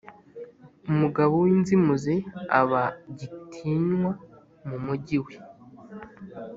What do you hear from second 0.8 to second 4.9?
Umugabo w’inzimuzi aba gitinywa mu